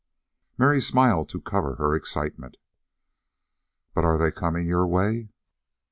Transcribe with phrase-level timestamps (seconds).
[0.57, 2.57] Mary smiled to cover her excitement.
[3.93, 5.29] "But are they coming your way?"